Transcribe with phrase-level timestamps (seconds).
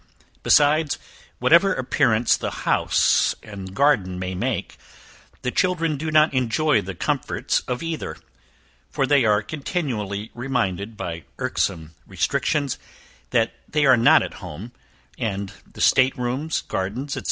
[0.41, 0.97] Besides,
[1.37, 4.77] whatever appearance the house and garden may make,
[5.43, 8.17] the children do not enjoy the comforts of either,
[8.89, 12.79] for they are continually reminded, by irksome restrictions,
[13.29, 14.71] that they are not at home,
[15.19, 17.19] and the state rooms, garden, etc.